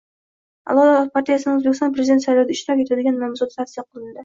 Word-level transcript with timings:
“Adolat” 0.75 1.11
partiyasining 1.17 1.59
O‘zbekiston 1.59 1.95
Prezidenti 1.99 2.29
saylovida 2.29 2.57
ishtirok 2.59 2.83
etadigan 2.87 3.23
nomzodi 3.27 3.61
tavsiya 3.63 3.89
qilindi 3.89 4.19